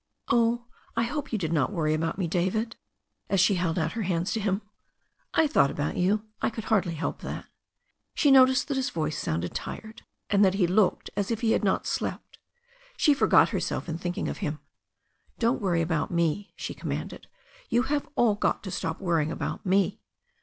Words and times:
"Oh, 0.29 0.65
I 0.95 1.03
hope 1.03 1.31
you 1.31 1.37
did 1.37 1.53
not 1.53 1.71
worry 1.71 1.93
about 1.93 2.17
me, 2.17 2.27
David?" 2.27 2.75
as 3.29 3.39
she 3.39 3.53
held 3.53 3.77
out 3.77 3.91
her 3.91 4.01
hands 4.01 4.33
to 4.33 4.39
him. 4.39 4.63
*T 5.35 5.45
thought 5.45 5.69
about 5.69 5.95
you. 5.95 6.25
I 6.41 6.49
could 6.49 6.63
hardly 6.63 6.95
help 6.95 7.19
that." 7.21 7.45
She 8.15 8.31
noticed 8.31 8.67
that 8.67 8.77
his 8.77 8.89
voice 8.89 9.15
sounded 9.15 9.53
tired 9.53 10.01
and 10.31 10.43
that 10.43 10.55
he 10.55 10.65
looked 10.65 11.11
as 11.15 11.29
if 11.29 11.41
he 11.41 11.51
had 11.51 11.63
not 11.63 11.85
slept. 11.85 12.39
She 12.97 13.13
forgot 13.13 13.49
herself 13.49 13.87
in 13.87 13.99
think 13.99 14.17
ing 14.17 14.27
of 14.27 14.39
him. 14.39 14.57
"Don't 15.37 15.61
worry 15.61 15.83
about 15.83 16.09
me," 16.09 16.51
she 16.55 16.73
commanded. 16.73 17.27
"You 17.69 17.83
have 17.83 18.09
all 18.15 18.33
got 18.33 18.63
to 18.63 18.71
stop 18.71 18.99
worrying 19.01 19.31
about 19.31 19.67
me." 19.67 20.01